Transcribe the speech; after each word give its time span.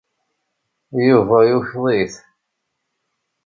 Yuba 1.07 1.37
yukeḍ-ik. 1.49 2.13